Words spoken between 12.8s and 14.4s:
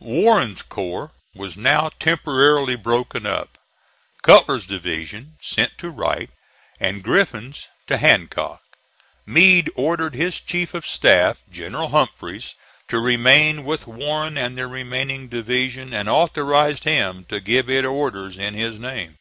to remain with Warren